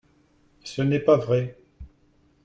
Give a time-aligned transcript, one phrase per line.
[0.63, 1.55] Ce n’est pas vrai